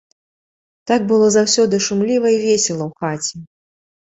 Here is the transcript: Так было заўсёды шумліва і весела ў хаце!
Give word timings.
Так 0.91 0.99
было 1.11 1.27
заўсёды 1.35 1.75
шумліва 1.89 2.27
і 2.37 2.41
весела 2.47 2.83
ў 2.89 2.91
хаце! 3.05 3.35